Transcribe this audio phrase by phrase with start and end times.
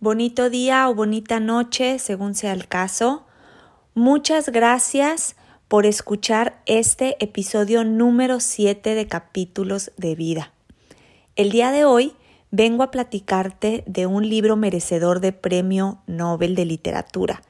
[0.00, 3.26] Bonito día o bonita noche, según sea el caso.
[3.94, 5.34] Muchas gracias
[5.66, 10.52] por escuchar este episodio número 7 de capítulos de vida.
[11.34, 12.14] El día de hoy
[12.52, 17.42] vengo a platicarte de un libro merecedor de Premio Nobel de Literatura.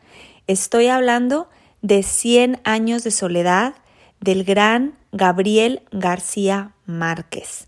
[0.46, 1.50] Estoy hablando
[1.82, 3.74] de 100 años de soledad
[4.20, 7.67] del gran Gabriel García Márquez.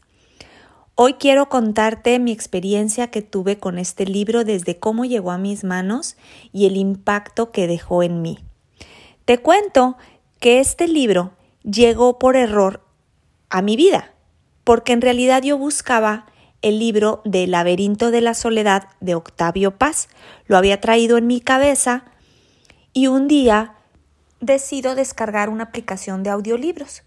[1.02, 5.64] Hoy quiero contarte mi experiencia que tuve con este libro desde cómo llegó a mis
[5.64, 6.18] manos
[6.52, 8.38] y el impacto que dejó en mí.
[9.24, 9.96] Te cuento
[10.40, 12.84] que este libro llegó por error
[13.48, 14.12] a mi vida,
[14.62, 16.26] porque en realidad yo buscaba
[16.60, 20.10] el libro de laberinto de la soledad de Octavio Paz.
[20.48, 22.04] Lo había traído en mi cabeza
[22.92, 23.72] y un día
[24.42, 27.04] decido descargar una aplicación de audiolibros.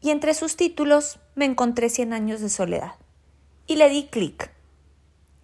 [0.00, 2.92] Y entre sus títulos me encontré Cien años de soledad
[3.68, 4.50] y le di clic.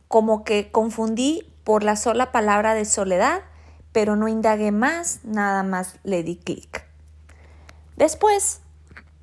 [0.08, 3.42] Como que confundí por la sola palabra de soledad,
[3.92, 6.86] pero no indagué más, nada más le di clic.
[7.96, 8.62] Después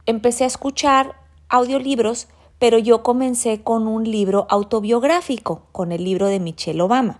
[0.06, 1.16] empecé a escuchar
[1.50, 7.20] audiolibros, pero yo comencé con un libro autobiográfico, con el libro de Michelle Obama.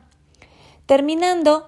[0.86, 1.68] Terminando,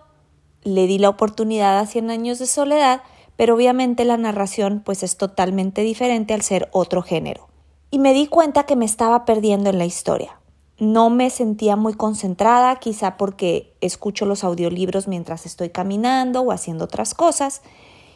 [0.62, 3.02] le di la oportunidad a Cien años de soledad,
[3.36, 7.53] pero obviamente la narración pues es totalmente diferente al ser otro género
[7.94, 10.40] y me di cuenta que me estaba perdiendo en la historia.
[10.80, 16.86] No me sentía muy concentrada, quizá porque escucho los audiolibros mientras estoy caminando o haciendo
[16.86, 17.62] otras cosas,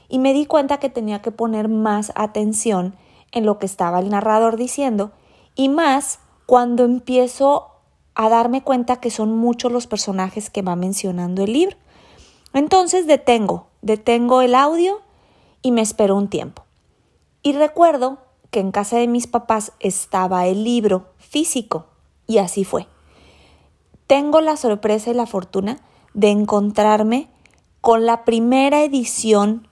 [0.10, 2.96] y me di cuenta que tenía que poner más atención
[3.32, 5.12] en lo que estaba el narrador diciendo,
[5.54, 7.68] y más cuando empiezo
[8.16, 11.78] a darme cuenta que son muchos los personajes que va mencionando el libro.
[12.52, 15.02] Entonces detengo, detengo el audio
[15.62, 16.64] y me espero un tiempo.
[17.44, 18.18] Y recuerdo
[18.52, 21.88] que en casa de mis papás estaba el libro físico
[22.28, 22.88] y así fue.
[24.08, 25.80] Tengo la sorpresa y la fortuna
[26.14, 27.30] de encontrarme
[27.82, 29.68] con la primera edición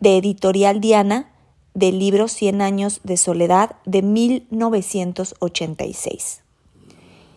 [0.00, 1.32] de Editorial Diana
[1.74, 6.42] del libro Cien años de soledad de 1986.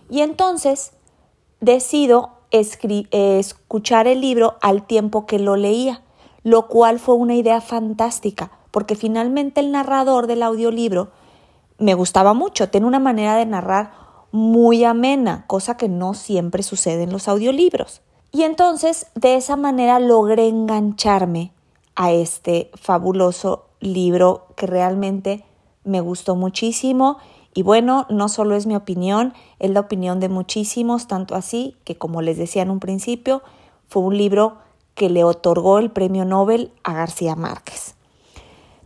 [0.10, 0.94] Y entonces
[1.60, 6.04] decido escuchar el libro al tiempo que lo leía,
[6.44, 11.10] lo cual fue una idea fantástica porque finalmente el narrador del audiolibro
[11.78, 13.92] me gustaba mucho, tiene una manera de narrar
[14.32, 18.02] muy amena, cosa que no siempre sucede en los audiolibros.
[18.32, 21.52] Y entonces de esa manera logré engancharme
[21.96, 25.46] a este fabuloso libro que realmente
[25.84, 27.18] me gustó muchísimo
[27.54, 31.98] y bueno, no solo es mi opinión, es la opinión de muchísimos, tanto así que
[31.98, 33.42] como les decía en un principio,
[33.88, 34.58] fue un libro
[34.94, 37.96] que le otorgó el premio Nobel a García Márquez.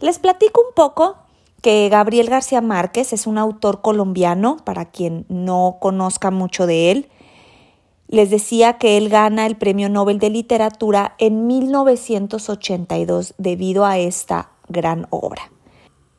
[0.03, 1.15] Les platico un poco
[1.61, 7.09] que Gabriel García Márquez es un autor colombiano, para quien no conozca mucho de él.
[8.09, 14.51] Les decía que él gana el Premio Nobel de Literatura en 1982 debido a esta
[14.67, 15.53] gran obra.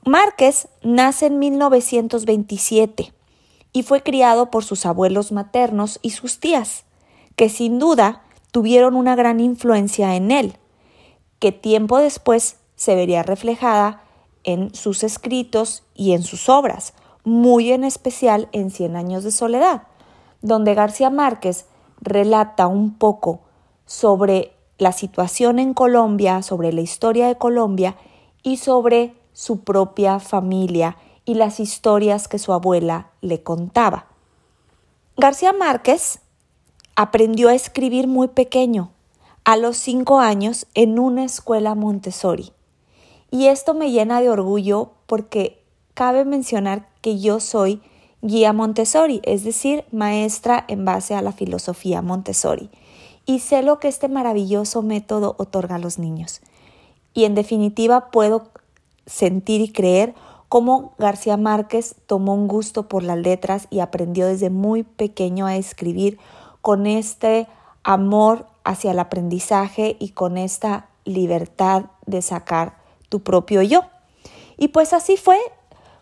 [0.06, 3.12] Márquez nace en 1927
[3.74, 6.86] y fue criado por sus abuelos maternos y sus tías,
[7.36, 10.56] que sin duda tuvieron una gran influencia en él,
[11.38, 14.02] que tiempo después se vería reflejada
[14.42, 19.84] en sus escritos y en sus obras, muy en especial en Cien años de soledad,
[20.42, 21.66] donde García Márquez
[22.00, 23.40] relata un poco
[23.86, 27.96] sobre la situación en Colombia, sobre la historia de Colombia
[28.42, 34.06] y sobre su propia familia y las historias que su abuela le contaba.
[35.16, 36.20] García Márquez
[36.96, 38.90] aprendió a escribir muy pequeño,
[39.44, 42.52] a los cinco años, en una escuela Montessori.
[43.34, 45.60] Y esto me llena de orgullo porque
[45.94, 47.82] cabe mencionar que yo soy
[48.22, 52.70] guía Montessori, es decir, maestra en base a la filosofía Montessori.
[53.26, 56.42] Y sé lo que este maravilloso método otorga a los niños.
[57.12, 58.50] Y en definitiva puedo
[59.04, 60.14] sentir y creer
[60.48, 65.56] cómo García Márquez tomó un gusto por las letras y aprendió desde muy pequeño a
[65.56, 66.20] escribir
[66.60, 67.48] con este
[67.82, 72.83] amor hacia el aprendizaje y con esta libertad de sacar
[73.14, 73.82] tu propio yo.
[74.56, 75.38] Y pues así fue,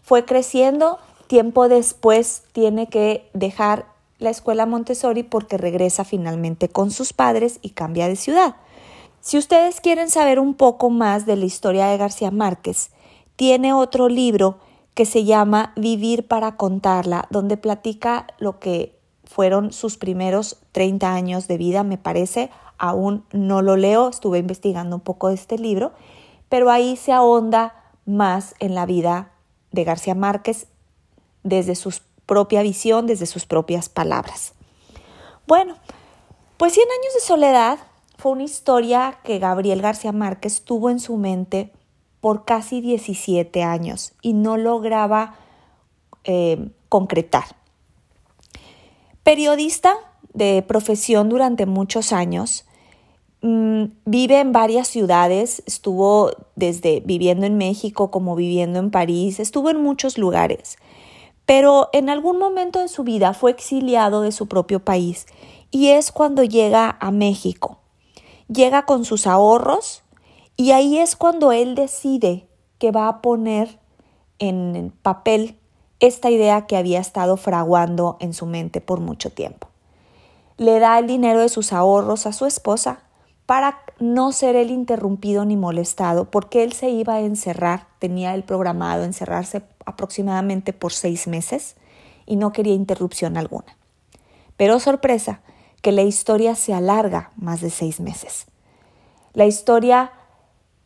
[0.00, 3.85] fue creciendo, tiempo después tiene que dejar
[4.19, 8.56] la escuela Montessori porque regresa finalmente con sus padres y cambia de ciudad.
[9.20, 12.88] Si ustedes quieren saber un poco más de la historia de García Márquez,
[13.37, 14.56] tiene otro libro
[14.94, 21.47] que se llama Vivir para contarla, donde platica lo que fueron sus primeros 30 años
[21.47, 22.49] de vida, me parece.
[22.79, 25.93] Aún no lo leo, estuve investigando un poco de este libro,
[26.53, 29.33] pero ahí se ahonda más en la vida
[29.71, 30.67] de García Márquez
[31.43, 31.95] desde su
[32.27, 34.53] propia visión, desde sus propias palabras.
[35.47, 35.77] Bueno,
[36.59, 37.79] pues Cien años de soledad
[38.19, 41.73] fue una historia que Gabriel García Márquez tuvo en su mente
[42.21, 45.37] por casi 17 años y no lograba
[46.25, 47.45] eh, concretar.
[49.23, 49.95] Periodista
[50.35, 52.67] de profesión durante muchos años,
[53.43, 59.71] mm, vive en varias ciudades, estuvo desde viviendo en México como viviendo en París, estuvo
[59.71, 60.79] en muchos lugares,
[61.47, 65.27] pero en algún momento de su vida fue exiliado de su propio país
[65.71, 67.79] y es cuando llega a México.
[68.49, 70.03] Llega con sus ahorros
[70.56, 72.47] y ahí es cuando él decide
[72.79, 73.79] que va a poner
[74.39, 75.59] en papel
[76.00, 79.69] esta idea que había estado fraguando en su mente por mucho tiempo.
[80.59, 83.05] Le da el dinero de sus ahorros a su esposa
[83.53, 88.45] para no ser él interrumpido ni molestado, porque él se iba a encerrar, tenía el
[88.45, 91.77] programado encerrarse aproximadamente por seis meses
[92.25, 93.77] y no quería interrupción alguna.
[94.57, 95.43] Pero sorpresa,
[95.83, 98.47] que la historia se alarga más de seis meses.
[99.35, 100.13] La historia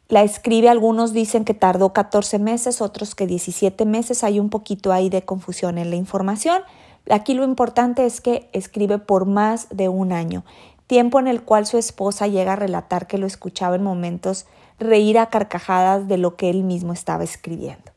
[0.08, 4.92] la escribe, algunos dicen que tardó 14 meses, otros que 17 meses, hay un poquito
[4.92, 6.62] ahí de confusión en la información.
[7.08, 10.44] Aquí lo importante es que escribe por más de un año,
[10.86, 14.46] tiempo en el cual su esposa llega a relatar que lo escuchaba en momentos
[14.78, 17.92] reír a carcajadas de lo que él mismo estaba escribiendo.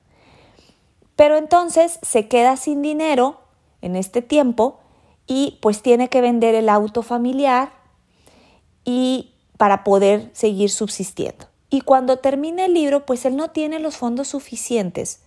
[1.16, 3.42] Pero entonces se queda sin dinero
[3.82, 4.80] en este tiempo
[5.28, 7.74] y pues tiene que vender el auto familiar
[8.86, 11.46] y para poder seguir subsistiendo.
[11.70, 15.22] Y cuando termine el libro, pues él no tiene los fondos suficientes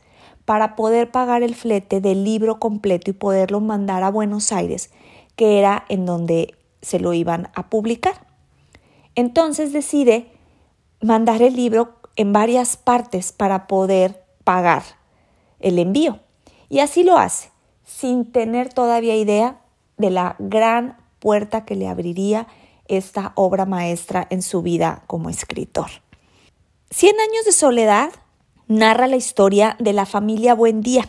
[0.44, 4.90] para poder pagar el flete del libro completo y poderlo mandar a Buenos Aires,
[5.36, 8.26] que era en donde se lo iban a publicar.
[9.14, 10.30] Entonces decide
[11.00, 14.82] mandar el libro en varias partes para poder pagar
[15.60, 16.20] el envío.
[16.68, 17.50] Y así lo hace,
[17.84, 19.60] sin tener todavía idea
[19.96, 22.46] de la gran puerta que le abriría
[22.86, 25.88] esta obra maestra en su vida como escritor.
[26.90, 28.10] Cien años de soledad
[28.68, 31.08] narra la historia de la familia Buendía,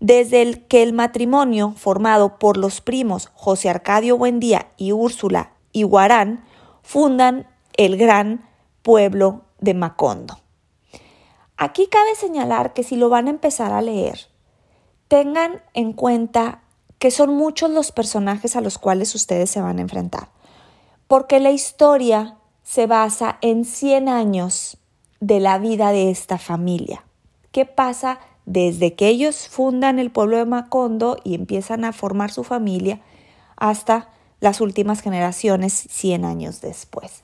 [0.00, 6.44] desde el que el matrimonio formado por los primos José Arcadio Buendía y Úrsula Iguarán
[6.82, 8.48] fundan el gran
[8.82, 10.38] pueblo de Macondo.
[11.56, 14.28] Aquí cabe señalar que si lo van a empezar a leer,
[15.08, 16.62] tengan en cuenta
[16.98, 20.28] que son muchos los personajes a los cuales ustedes se van a enfrentar,
[21.08, 24.78] porque la historia se basa en 100 años
[25.20, 27.04] de la vida de esta familia.
[27.52, 32.44] ¿Qué pasa desde que ellos fundan el pueblo de Macondo y empiezan a formar su
[32.44, 33.00] familia
[33.56, 34.08] hasta
[34.40, 37.22] las últimas generaciones 100 años después?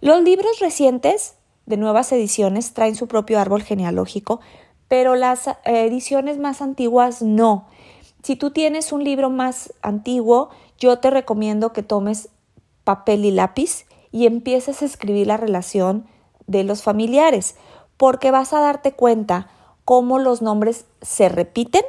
[0.00, 1.34] Los libros recientes
[1.66, 4.40] de nuevas ediciones traen su propio árbol genealógico,
[4.88, 7.66] pero las ediciones más antiguas no.
[8.22, 12.28] Si tú tienes un libro más antiguo, yo te recomiendo que tomes
[12.84, 16.06] papel y lápiz y empieces a escribir la relación
[16.46, 17.56] de los familiares,
[17.96, 19.50] porque vas a darte cuenta
[19.86, 21.84] cómo los nombres se repiten,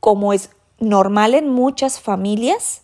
[0.00, 0.50] como es
[0.80, 2.82] normal en muchas familias.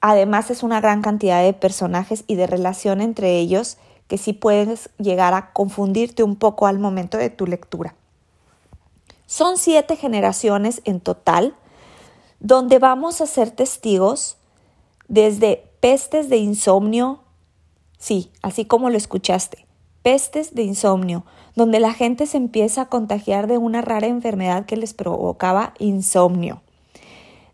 [0.00, 3.76] Además es una gran cantidad de personajes y de relación entre ellos
[4.08, 7.94] que sí puedes llegar a confundirte un poco al momento de tu lectura.
[9.26, 11.54] Son siete generaciones en total
[12.40, 14.36] donde vamos a ser testigos
[15.06, 17.20] desde pestes de insomnio,
[18.02, 19.64] Sí, así como lo escuchaste.
[20.02, 24.76] Pestes de insomnio, donde la gente se empieza a contagiar de una rara enfermedad que
[24.76, 26.62] les provocaba insomnio.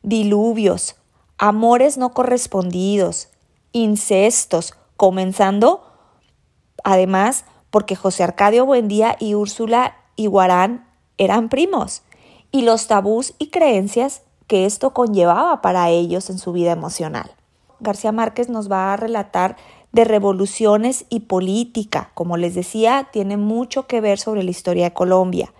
[0.02, 0.96] Diluvios,
[1.36, 3.28] amores no correspondidos,
[3.72, 5.82] incestos, comenzando
[6.84, 10.88] además porque José Arcadio Buendía y Úrsula Iguarán
[11.18, 12.02] eran primos,
[12.50, 17.30] y los tabús y creencias que esto conllevaba para ellos en su vida emocional.
[17.80, 19.56] García Márquez nos va a relatar
[19.92, 22.10] de revoluciones y política.
[22.14, 25.52] Como les decía, tiene mucho que ver sobre la historia de Colombia.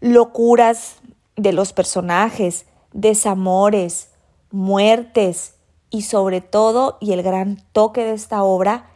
[0.00, 0.96] Locuras
[1.36, 4.10] de los personajes, desamores,
[4.50, 5.54] muertes
[5.90, 8.90] y sobre todo, y el gran toque de esta obra,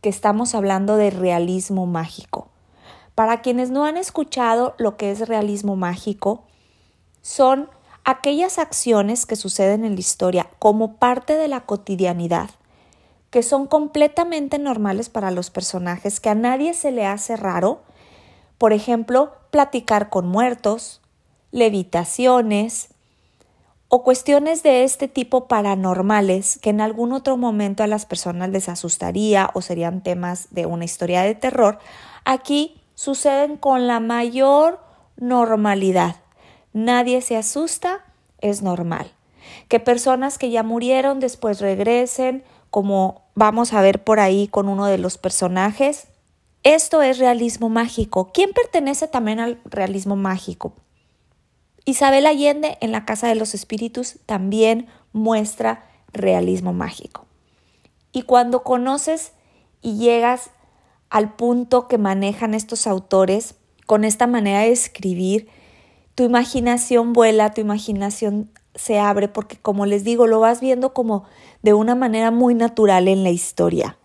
[0.00, 2.48] que estamos hablando de realismo mágico.
[3.14, 6.44] Para quienes no han escuchado lo que es realismo mágico,
[7.22, 7.70] son
[8.04, 12.50] aquellas acciones que suceden en la historia como parte de la cotidianidad,
[13.36, 17.82] que son completamente normales para los personajes, que a nadie se le hace raro,
[18.56, 21.02] por ejemplo, platicar con muertos,
[21.50, 22.94] levitaciones
[23.88, 28.70] o cuestiones de este tipo paranormales que en algún otro momento a las personas les
[28.70, 31.78] asustaría o serían temas de una historia de terror,
[32.24, 34.80] aquí suceden con la mayor
[35.18, 36.16] normalidad.
[36.72, 38.02] Nadie se asusta,
[38.40, 39.12] es normal.
[39.68, 44.86] Que personas que ya murieron después regresen, como vamos a ver por ahí con uno
[44.86, 46.08] de los personajes.
[46.64, 48.32] Esto es realismo mágico.
[48.32, 50.72] ¿Quién pertenece también al realismo mágico?
[51.84, 57.26] Isabel Allende en la Casa de los Espíritus también muestra realismo mágico.
[58.10, 59.32] Y cuando conoces
[59.82, 60.50] y llegas
[61.10, 65.48] al punto que manejan estos autores con esta manera de escribir,
[66.16, 71.24] tu imaginación vuela, tu imaginación se abre porque como les digo, lo vas viendo como
[71.62, 73.98] de una manera muy natural en la historia.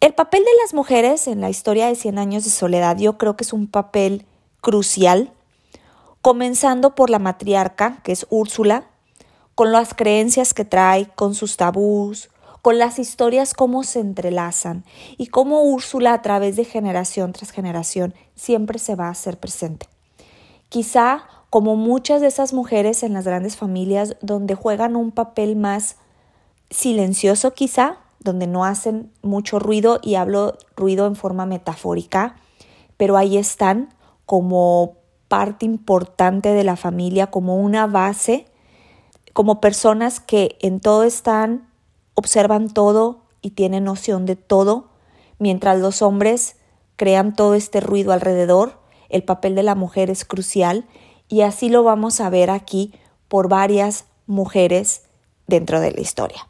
[0.00, 3.36] El papel de las mujeres en la historia de Cien años de soledad yo creo
[3.36, 4.26] que es un papel
[4.60, 5.32] crucial,
[6.22, 8.88] comenzando por la matriarca, que es Úrsula,
[9.54, 12.28] con las creencias que trae, con sus tabús,
[12.60, 14.84] con las historias cómo se entrelazan
[15.16, 19.88] y cómo Úrsula a través de generación tras generación siempre se va a hacer presente.
[20.68, 25.96] Quizá como muchas de esas mujeres en las grandes familias donde juegan un papel más
[26.70, 32.36] silencioso quizá, donde no hacen mucho ruido y hablo ruido en forma metafórica,
[32.96, 34.96] pero ahí están como
[35.28, 38.46] parte importante de la familia, como una base,
[39.32, 41.68] como personas que en todo están
[42.14, 44.88] observan todo y tienen noción de todo,
[45.38, 46.56] mientras los hombres
[46.96, 50.86] crean todo este ruido alrededor, el papel de la mujer es crucial
[51.28, 52.92] y así lo vamos a ver aquí
[53.28, 55.02] por varias mujeres
[55.46, 56.48] dentro de la historia.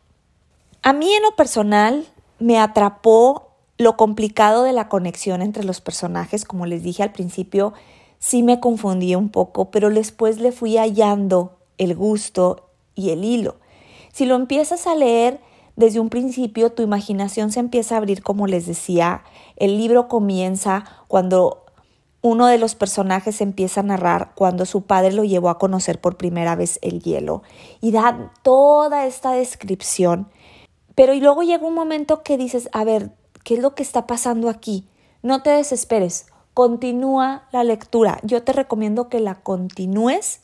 [0.83, 2.07] A mí en lo personal
[2.39, 7.75] me atrapó lo complicado de la conexión entre los personajes, como les dije al principio,
[8.19, 13.57] sí me confundí un poco, pero después le fui hallando el gusto y el hilo.
[14.13, 15.41] Si lo empiezas a leer,
[15.77, 19.23] desde un principio tu imaginación se empieza a abrir, como les decía.
[19.57, 21.66] El libro comienza cuando
[22.27, 26.17] uno de los personajes empieza a narrar cuando su padre lo llevó a conocer por
[26.17, 27.45] primera vez el hielo
[27.81, 30.29] y da toda esta descripción.
[30.97, 33.13] Pero y luego llega un momento que dices, a ver,
[33.45, 34.89] ¿qué es lo que está pasando aquí?
[35.23, 38.19] No te desesperes, continúa la lectura.
[38.25, 40.41] Yo te recomiendo que la continúes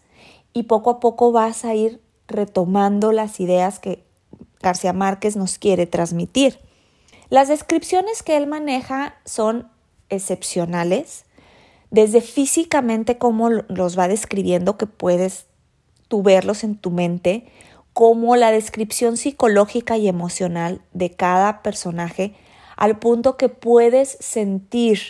[0.53, 4.05] y poco a poco vas a ir retomando las ideas que
[4.61, 6.61] García Márquez nos quiere transmitir.
[7.29, 9.69] Las descripciones que él maneja son
[10.11, 11.25] excepcionales,
[11.92, 15.46] desde físicamente cómo los va describiendo, que puedes
[16.08, 17.46] tú verlos en tu mente,
[17.92, 22.34] como la descripción psicológica y emocional de cada personaje,
[22.76, 25.00] al punto que puedes sentir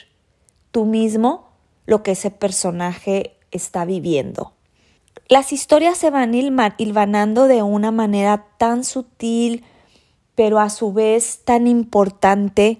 [0.73, 1.49] tú mismo
[1.87, 4.53] lo que ese personaje está viviendo.
[5.29, 9.65] Las historias se van hilvanando de una manera tan sutil,
[10.35, 12.79] pero a su vez tan importante,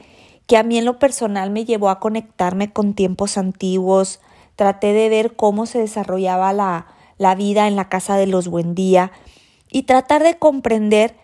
[0.53, 4.21] que a mí en lo personal me llevó a conectarme con tiempos antiguos.
[4.55, 9.13] Traté de ver cómo se desarrollaba la, la vida en la casa de los Buendía
[9.71, 11.17] y tratar de comprender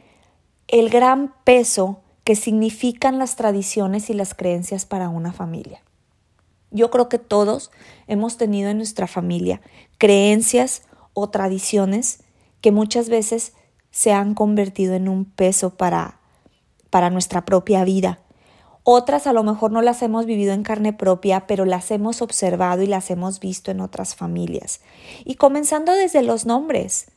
[0.67, 5.83] el gran peso que significan las tradiciones y las creencias para una familia.
[6.71, 7.71] Yo creo que todos
[8.07, 9.61] hemos tenido en nuestra familia
[9.99, 12.25] creencias o tradiciones
[12.63, 13.53] que muchas veces
[13.91, 16.19] se han convertido en un peso para,
[16.89, 18.21] para nuestra propia vida.
[18.91, 22.81] Otras a lo mejor no las hemos vivido en carne propia, pero las hemos observado
[22.81, 24.81] y las hemos visto en otras familias.
[25.27, 27.11] Y comenzando desde los nombres.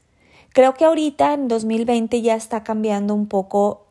[0.50, 3.86] Creo que ahorita en 2020 ya está cambiando un poco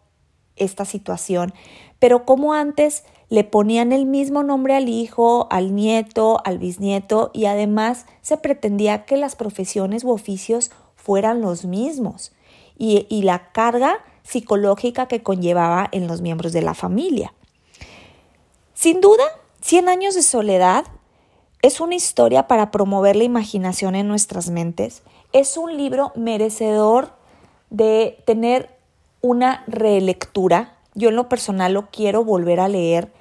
[0.56, 1.54] esta situación,
[1.98, 7.46] pero como antes le ponían el mismo nombre al hijo, al nieto, al bisnieto y
[7.46, 12.32] además se pretendía que las profesiones u oficios fueran los mismos
[12.76, 17.32] y, y la carga psicológica que conllevaba en los miembros de la familia.
[18.80, 19.24] Sin duda,
[19.60, 20.86] Cien años de soledad
[21.60, 25.02] es una historia para promover la imaginación en nuestras mentes.
[25.34, 27.10] Es un libro merecedor
[27.68, 28.70] de tener
[29.20, 30.78] una relectura.
[30.94, 33.12] Yo en lo personal lo quiero volver a leer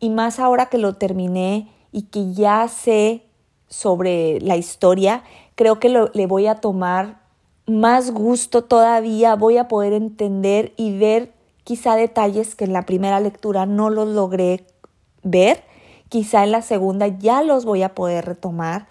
[0.00, 3.22] y más ahora que lo terminé y que ya sé
[3.68, 5.22] sobre la historia,
[5.54, 7.20] creo que le voy a tomar
[7.66, 13.20] más gusto todavía, voy a poder entender y ver quizá detalles que en la primera
[13.20, 14.66] lectura no los logré
[15.24, 15.64] ver,
[16.08, 18.86] quizá en la segunda ya los voy a poder retomar.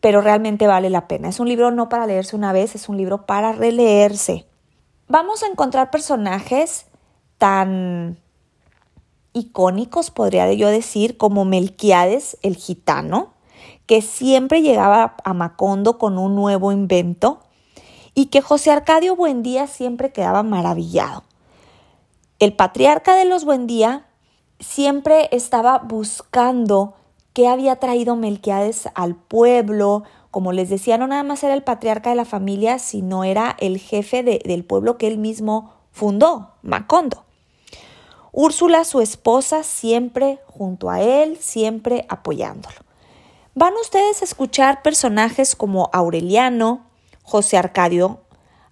[0.00, 1.28] pero realmente vale la pena.
[1.28, 4.46] Es un libro no para leerse una vez, es un libro para releerse.
[5.06, 6.86] Vamos a encontrar personajes
[7.38, 8.18] tan
[9.32, 13.34] icónicos, podría yo decir, como Melquiades, el gitano,
[13.86, 17.40] que siempre llegaba a Macondo con un nuevo invento
[18.14, 21.22] y que José Arcadio Buendía siempre quedaba maravillado.
[22.38, 24.06] El patriarca de los Buendía
[24.62, 26.94] siempre estaba buscando
[27.32, 30.04] qué había traído Melquiades al pueblo.
[30.30, 33.78] Como les decía, no nada más era el patriarca de la familia, sino era el
[33.78, 37.24] jefe del pueblo que él mismo fundó, Macondo.
[38.32, 42.76] Úrsula, su esposa, siempre junto a él, siempre apoyándolo.
[43.54, 46.86] Van ustedes a escuchar personajes como Aureliano,
[47.22, 48.22] José Arcadio,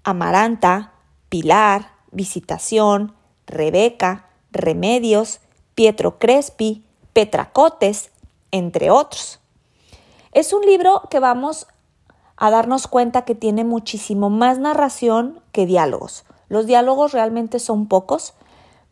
[0.03, 0.95] Amaranta,
[1.29, 3.15] Pilar, Visitación,
[3.47, 5.41] Rebeca, Remedios,
[5.81, 6.85] Pietro Crespi,
[7.15, 8.11] Petracotes,
[8.51, 9.41] entre otros.
[10.33, 11.69] Es un libro que vamos
[12.37, 16.25] a darnos cuenta que tiene muchísimo más narración que diálogos.
[16.51, 18.35] Los diálogos realmente son pocos,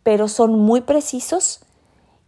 [0.03, 1.61] pero son muy precisos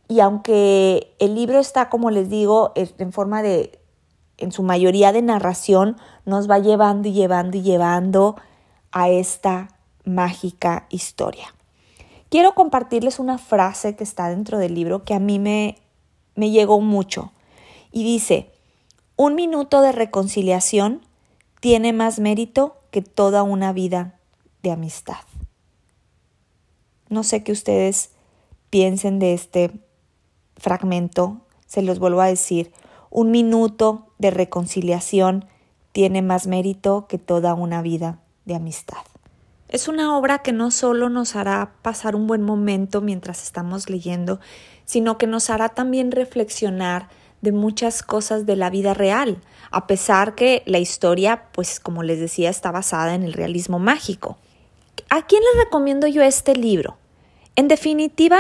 [0.09, 3.81] y aunque el libro está, como les digo, en forma de,
[4.37, 8.37] en su mayoría de narración, nos va llevando y llevando y llevando
[8.93, 9.69] a esta
[10.05, 11.55] mágica historia.
[12.31, 15.77] Quiero compartirles una frase que está dentro del libro que a mí me,
[16.37, 17.33] me llegó mucho
[17.91, 18.53] y dice,
[19.17, 21.03] un minuto de reconciliación
[21.61, 24.15] tiene más mérito que toda una vida
[24.63, 25.19] de amistad.
[27.09, 28.13] No sé qué ustedes
[28.71, 29.73] piensen de este
[30.57, 32.73] fragmento, se los vuelvo a decir,
[33.11, 35.47] un minuto de reconciliación
[35.91, 39.10] tiene más mérito que toda una vida de amistad.
[39.71, 44.41] Es una obra que no solo nos hará pasar un buen momento mientras estamos leyendo,
[44.85, 47.09] sino que nos hará también reflexionar
[47.41, 49.39] de muchas cosas de la vida real,
[49.71, 54.39] a pesar que la historia, pues como les decía, está basada en el realismo mágico.
[55.09, 56.97] ¿A quién les recomiendo yo este libro?
[57.55, 58.39] En definitiva,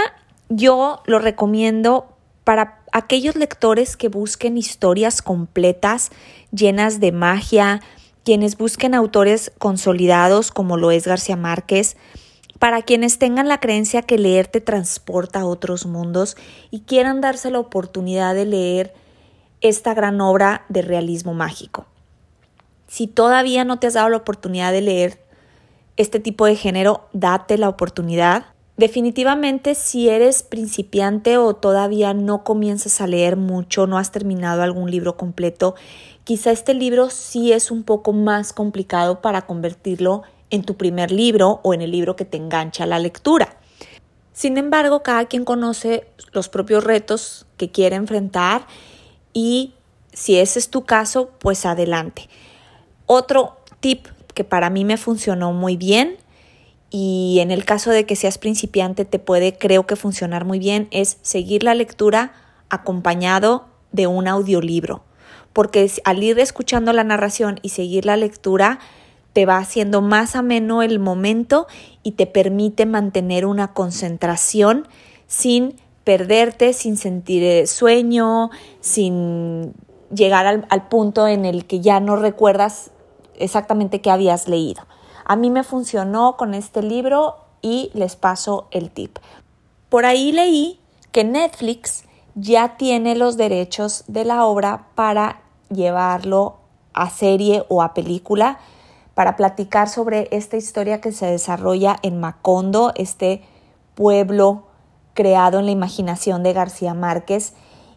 [0.49, 2.09] yo lo recomiendo
[2.43, 6.11] para aquellos lectores que busquen historias completas,
[6.51, 7.81] llenas de magia,
[8.25, 11.97] quienes busquen autores consolidados como lo es García Márquez,
[12.59, 16.37] para quienes tengan la creencia que leer te transporta a otros mundos
[16.71, 18.95] y quieran darse la oportunidad de leer
[19.63, 21.87] esta gran obra de realismo mágico.
[22.87, 25.25] Si todavía no te has dado la oportunidad de leer
[25.97, 28.47] este tipo de género, date la oportunidad.
[28.81, 34.91] Definitivamente si eres principiante o todavía no comienzas a leer mucho, no has terminado algún
[34.91, 35.75] libro completo,
[36.25, 41.61] quizá este libro sí es un poco más complicado para convertirlo en tu primer libro
[41.63, 43.59] o en el libro que te engancha a la lectura.
[44.33, 48.67] Sin embargo, cada quien conoce los propios retos que quiere enfrentar
[49.35, 49.75] y
[50.15, 52.31] si ese es tu caso, pues adelante.
[53.05, 56.17] Otro tip que para mí me funcionó muy bien
[56.91, 60.89] y en el caso de que seas principiante te puede creo que funcionar muy bien
[60.91, 62.33] es seguir la lectura
[62.69, 65.03] acompañado de un audiolibro,
[65.53, 68.81] porque al ir escuchando la narración y seguir la lectura,
[69.33, 71.67] te va haciendo más ameno el momento
[72.03, 74.89] y te permite mantener una concentración
[75.29, 78.51] sin perderte, sin sentir sueño,
[78.81, 79.73] sin
[80.13, 82.91] llegar al, al, punto en el que ya no recuerdas
[83.39, 84.83] exactamente qué habías leído.
[85.31, 89.21] A mí me funcionó con este libro y les paso el tip.
[89.89, 90.81] Por ahí leí
[91.13, 92.03] que Netflix
[92.35, 96.57] ya tiene los derechos de la obra para llevarlo
[96.95, 98.59] a serie o a película
[99.15, 103.45] para platicar sobre esta historia que se desarrolla en Macondo, este
[103.95, 104.65] pueblo
[105.15, 107.55] creado en la imaginación de García Márquez.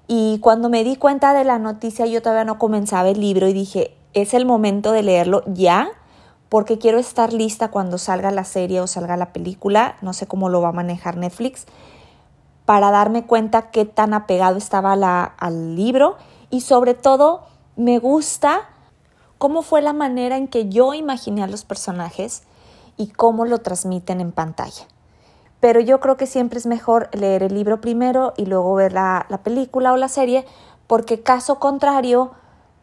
[0.07, 3.53] Y cuando me di cuenta de la noticia, yo todavía no comenzaba el libro y
[3.53, 5.89] dije, es el momento de leerlo ya,
[6.53, 10.49] porque quiero estar lista cuando salga la serie o salga la película, no sé cómo
[10.49, 11.65] lo va a manejar Netflix,
[12.65, 14.93] para darme cuenta qué tan apegado estaba
[15.35, 16.15] al libro
[16.51, 17.41] y sobre todo
[17.75, 18.69] me gusta
[19.39, 22.43] cómo fue la manera en que yo imaginé a los personajes
[22.97, 24.85] y cómo lo transmiten en pantalla.
[25.59, 29.39] Pero yo creo que siempre es mejor leer el libro primero y luego ver la
[29.43, 30.45] película o la serie,
[30.85, 32.33] porque caso contrario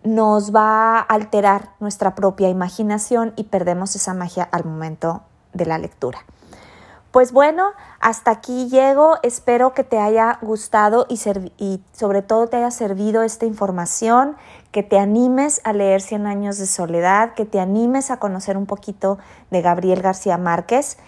[0.03, 5.79] nos va a alterar nuestra propia imaginación y perdemos esa magia al momento de la
[5.79, 6.25] lectura.
[7.11, 9.19] Pues bueno, hasta aquí llego.
[9.25, 11.17] Espero que te haya gustado y,
[11.93, 14.37] sobre todo te haya servido esta información,
[14.71, 18.67] que te animes a leer Cien años de soledad, que te animes a conocer un
[18.67, 19.19] poquito
[19.51, 20.99] de Gabriel García Márquez.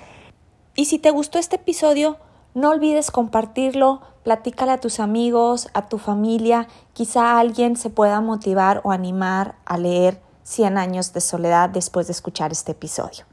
[0.74, 2.16] Y si te gustó este episodio,
[2.54, 8.80] no olvides compartirlo platícale a tus amigos, a tu familia, quizá alguien se pueda motivar
[8.84, 13.24] o animar a leer 100 años de soledad después de escuchar este episodio.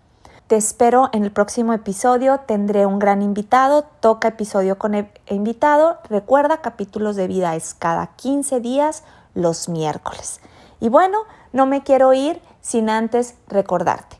[0.47, 5.99] Te espero en el próximo episodio, tendré un gran invitado, toca episodio con el invitado,
[6.10, 9.04] recuerda capítulos de vida es cada 15 días
[9.36, 10.41] los miércoles.
[10.80, 11.19] Y bueno,
[11.54, 14.19] no me quiero ir sin antes recordarte,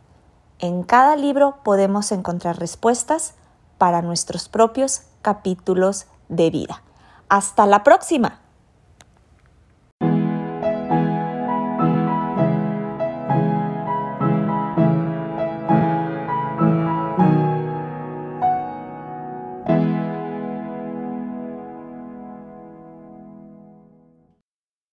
[0.60, 3.34] en cada libro podemos encontrar respuestas
[3.77, 6.82] para nuestros propios capítulos de vida.
[7.28, 8.39] Hasta la próxima.